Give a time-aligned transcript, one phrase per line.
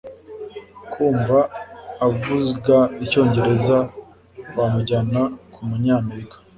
[0.91, 1.39] Kumva
[2.07, 3.77] avuga icyongereza
[4.57, 5.21] wamujyana
[5.53, 6.35] kumunyamerika